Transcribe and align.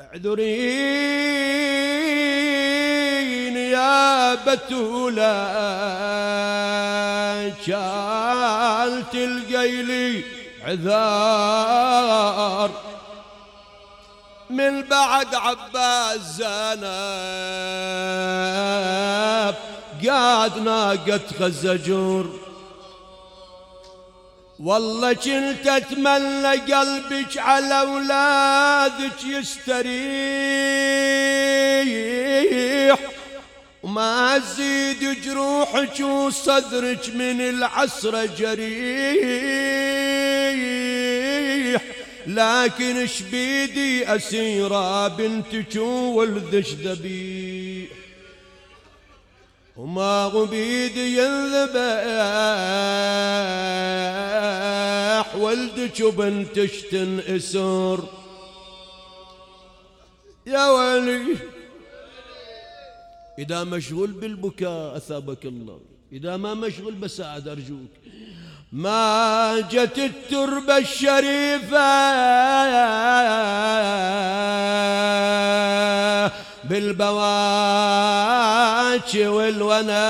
اعذرين 0.00 0.40
يا 3.56 4.34
بتولة 4.34 5.50
شال 7.66 9.04
تلقي 9.12 9.82
لي 9.82 10.24
عذار. 10.66 12.70
من 14.50 14.82
بعد 14.82 15.34
عباس 15.34 16.20
زنب 16.20 16.84
قاد 20.08 20.58
ناقة 20.58 21.20
خزجور 21.40 22.40
والله 24.64 25.12
كنت 25.12 25.66
أتمنى 25.66 26.46
قلبك 26.48 27.38
على 27.38 27.80
أولادك 27.80 29.24
يستريح. 29.24 29.80
وما 33.82 34.38
زيد 34.38 35.22
جروحك 35.22 36.00
وصدرك 36.00 37.08
من 37.14 37.40
العسرة 37.40 38.28
جريح. 38.38 38.60
لكن 42.26 42.96
اش 42.96 43.22
بيدي 43.22 44.14
اسيرة 44.16 45.08
بنتك 45.08 45.76
وولدش 45.76 46.68
ذبيح. 46.70 47.88
وما 49.76 50.28
بيدي 50.28 51.18
ينذبح. 51.18 51.80
ولدك 55.34 56.00
وبنتك 56.00 56.70
تنأسر 56.90 58.04
يا 60.46 60.70
ولي 60.70 61.36
إذا 63.38 63.64
مشغول 63.64 64.10
بالبكاء 64.12 64.96
أثابك 64.96 65.44
الله. 65.44 65.80
إذا 66.12 66.36
ما 66.36 66.54
مشغول 66.54 66.94
بساعد 66.94 67.48
أرجوك. 67.48 67.90
ما 68.72 69.60
جت 69.70 69.98
التربة 69.98 70.76
الشريفة 70.78 71.90
بالبواج 76.64 77.90
والونان. 79.16 80.00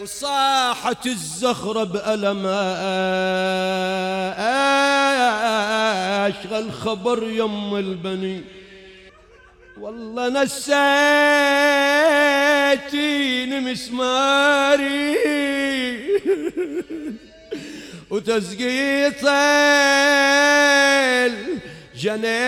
وصاحت 0.00 1.06
الزخرة 1.06 1.84
بألمها 1.84 2.68
أشغل 6.28 6.72
خبر 6.72 7.22
يم 7.22 7.76
البني. 7.76 8.44
والله 9.80 10.28
نسيتيني 10.28 10.80
مسماري. 13.60 15.16
وتسقيط 18.10 19.24
الجنين. 21.26 22.40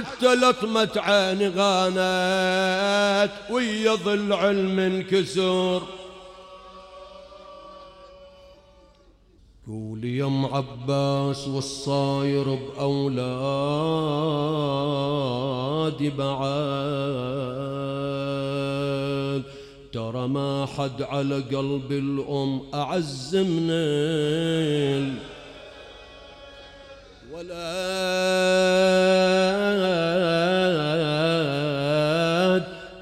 حتى 0.00 0.34
لطمة 0.34 0.90
عيني 0.96 1.48
غانت 1.48 3.32
ويا 3.50 3.94
ضلع 3.94 4.50
المنكسور 4.50 5.82
قولي 9.68 10.16
يا 10.16 10.24
أم 10.24 10.46
عباس 10.46 11.48
والصاير 11.48 12.54
بأولادي 12.54 13.30
بعد. 16.10 16.40
ترى 19.92 20.28
ما 20.28 20.66
حد 20.66 21.02
على 21.02 21.34
قلب 21.34 21.92
الأم 21.92 22.62
أعز 22.74 23.36
من 23.36 23.70
ال 23.70 25.14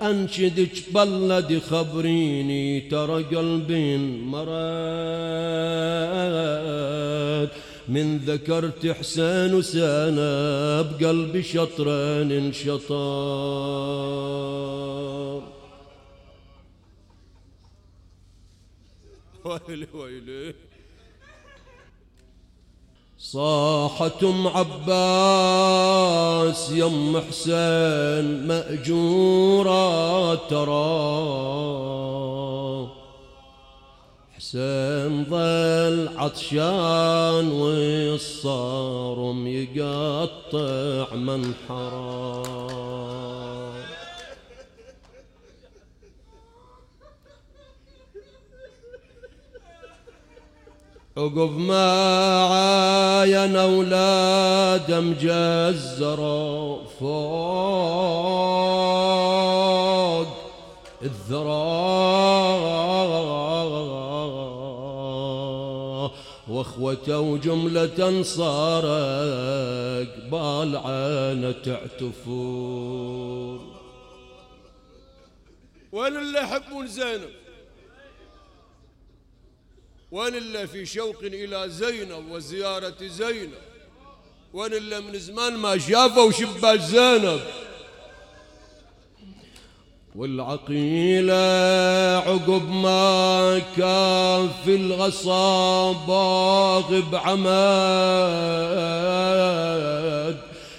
ولد 0.08 0.16
أنشدك 0.16 0.92
بلد 0.94 1.58
خبريني 1.58 2.80
ترى 2.80 3.22
قلبي 3.22 3.96
مراد. 4.24 4.48
من 7.88 8.18
ذكرت 8.18 8.86
حسين 8.86 9.54
وسانا 9.54 10.82
بقلبي 10.82 11.42
شطرين 11.42 12.32
انشطار. 12.32 12.88
ويلي 19.44 19.86
ويلي. 19.94 20.54
صاحت 23.32 24.24
ام 24.24 24.46
عباس 24.48 24.90
يم 26.70 27.20
حسين 27.28 28.46
مأجورة 28.46 30.34
ترى. 30.34 31.78
حسين 34.36 35.24
ظل 35.24 36.08
عطشان 36.16 37.52
والصارم 37.52 39.46
يقطع 39.46 41.14
من 41.14 41.54
حرام 41.68 42.78
عقب 51.18 51.58
ما 51.58 53.07
عاين 53.36 53.56
أولاد 53.56 54.92
مجزرة 54.92 56.76
فوق 57.00 57.08
الذراع 61.02 61.68
واخوته 66.48 67.18
وجملة 67.18 68.22
صار 68.22 68.84
قبال 70.04 70.76
عانة 70.76 71.52
تعتفور. 71.52 72.98
وين 75.92 76.16
اللي 76.16 76.38
يحبون 76.38 76.86
زينب 76.86 77.30
اللي 80.36 80.66
في 80.66 80.86
شوق 80.86 81.16
إلى 81.22 81.68
زينب 81.68 82.30
وزيارة 82.30 82.94
زينب 83.02 83.50
اللي 84.76 85.00
من 85.00 85.18
زمان 85.18 85.56
ما 85.56 85.78
شافوا 85.78 86.30
شباك 86.30 86.80
زينب. 86.80 87.40
والعقيلة 90.16 91.34
عقب 92.26 92.70
ما 92.70 93.62
كان 93.76 94.48
في 94.64 94.76
الغصاب 94.76 96.06
بعماد 97.12 98.08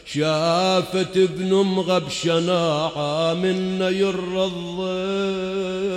شافت 0.05 1.17
ابن 1.17 1.53
مغب 1.53 2.09
شناعة 2.09 3.33
من 3.33 3.81
ير 3.81 4.43
الظل. 4.43 5.89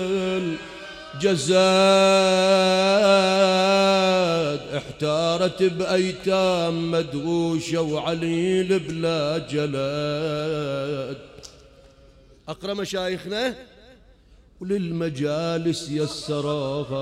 جزاد 1.20 2.51
احتارت 5.43 5.62
بأيتام 5.62 6.91
مدغوشة 6.91 7.81
وعليل 7.81 8.79
بلا 8.79 9.39
جلاد 9.39 11.19
أقرأ 12.49 12.75
مشايخنا. 12.75 13.55
وللمجالس 14.61 15.91
يسرها 15.91 16.93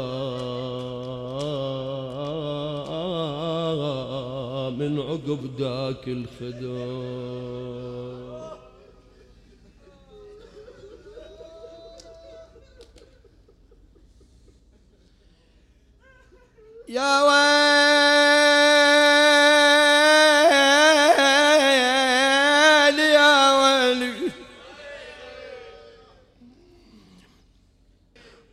من 4.70 5.00
عقب 5.00 5.60
ذاك 5.60 6.08
الخدار 6.08 7.50
يا 16.88 17.22
ويل 17.22 17.49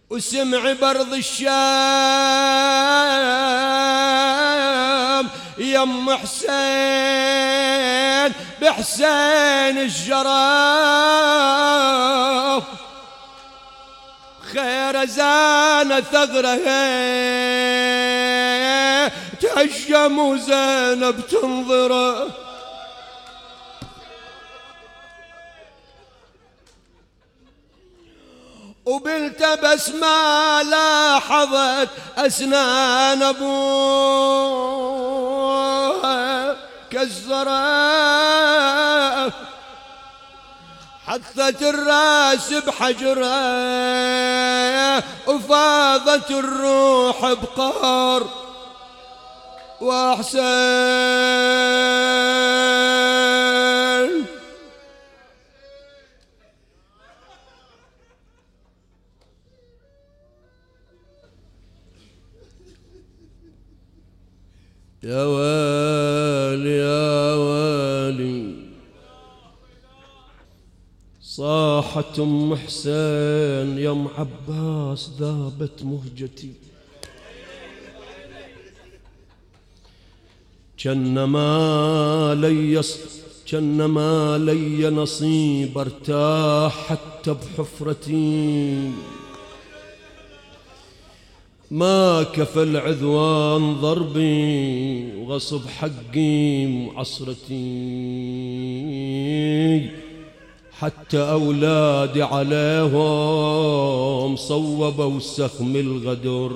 والسمع 0.10 0.74
برض 0.74 1.14
الشام. 1.14 1.48
يم 5.58 6.12
حسين 6.12 6.48
بحسين 8.62 9.78
الجراف 9.78 10.28
خير 14.54 15.06
زان 15.06 16.02
ثغرة 16.02 16.58
تهجم 19.42 20.20
وزينب 20.20 21.22
تنظره 21.28 22.47
وبنت 28.88 29.60
بس 29.64 29.90
ما 29.90 30.64
لاحظت 30.64 31.90
أسنان 32.18 33.24
أبوها 33.24 33.58
كسرت 36.90 37.48
حثت 41.08 41.62
الرأس 41.62 42.54
بحجرها 42.54 43.38
وفاضت 45.28 46.32
الروح 46.32 47.34
بقهر 47.34 48.28
وأحسن 49.82 50.38
يا 65.04 65.24
ويلي 65.26 66.78
يا 66.78 67.34
ويلي 67.36 68.56
صاحت 71.22 72.20
أم 72.20 72.56
حسين 72.56 73.78
يا 73.78 73.92
ام 73.92 74.08
عباس 74.08 75.10
ذابت 75.20 75.84
مهجتي. 75.84 76.52
كنما 80.84 82.38
لي 82.42 82.82
كنما 83.52 84.38
لي 84.38 84.90
نصيب 84.90 85.78
ارتاح 85.78 86.88
حتى 86.88 87.34
بحفرتي. 87.34 88.92
ما 91.72 92.24
كفى 92.24 92.64
العذوان 92.64 93.74
ضربي 93.74 95.14
وغصب 95.18 95.68
حقي 95.68 96.66
وعصرتي 96.66 97.58
حتى 100.72 101.18
أولادي 101.18 102.24
عليهم 102.24 102.96
صوبوا 104.36 105.20
سخم 105.20 105.76
الغدر. 105.76 106.52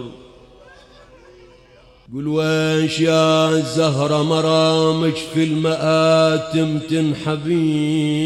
قل 2.13 2.27
ويش 2.27 2.99
يا 2.99 3.59
زهرة 3.59 4.23
مرامج 4.23 5.13
في 5.33 5.43
المآتم 5.43 6.79
تنحبين. 6.79 8.21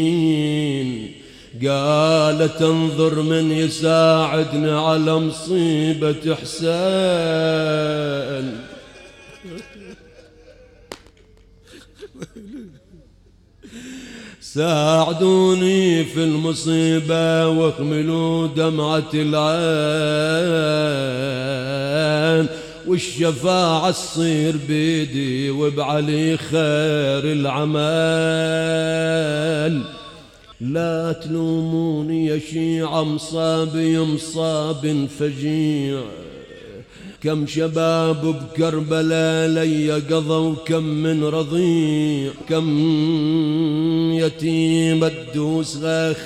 قالت 1.62 2.62
انظر 2.62 3.22
من 3.22 3.52
يساعدنا 3.52 4.80
على 4.80 5.14
مصيبة 5.18 6.34
حسين. 6.34 6.66
ساعدوني 14.40 16.04
في 16.04 16.24
المصيبة 16.24 17.48
واكملوا 17.48 18.46
دمعة 18.46 19.10
العين 19.14 19.46
والشفاعة 22.86 23.90
تصير 23.90 24.56
بيدي 24.68 25.50
وبعلي 25.50 26.36
خير 26.36 27.32
العمل. 27.32 27.76
لا 30.60 31.12
تلوموني 31.12 32.26
يا 32.26 32.38
شيعة 32.38 33.04
مصابي 33.04 33.98
مصاب 33.98 35.08
فجيع. 35.18 36.00
كم 37.22 37.46
شباب 37.46 38.36
بكربلاء 38.56 39.48
لي 39.48 39.92
قضوا 39.92 40.54
كم 40.66 40.82
من 40.82 41.24
رضيع. 41.24 42.30
كم 42.48 42.78
يتيم 44.12 45.08
تدوس 45.08 45.76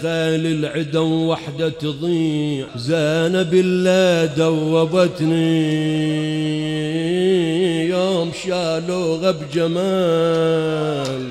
خيل 0.03 0.47
العدو 0.47 1.31
وحدة 1.31 1.69
تضيع. 1.69 2.67
زينب 2.77 3.55
الله 3.55 4.25
دوبتني. 4.25 5.71
يوم 7.89 8.31
شالوغ 8.45 9.31
بجمال. 9.31 11.23